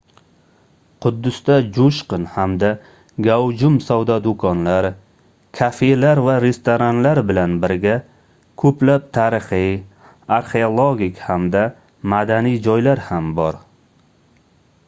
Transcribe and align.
quddusda 1.05 1.55
joʻshqin 1.73 2.23
hamda 2.37 2.69
gavjum 3.27 3.75
savdo 3.87 4.15
doʻkonlar 4.27 4.87
kafelar 5.59 6.21
va 6.29 6.37
restoranlar 6.45 7.21
bilan 7.33 7.53
birga 7.67 7.93
koʻplab 8.65 9.05
tarixiy 9.21 9.71
arxeologik 10.41 11.21
hamda 11.29 11.63
madaniy 12.17 12.59
joylar 12.69 13.07
ham 13.13 13.33
bor 13.43 13.65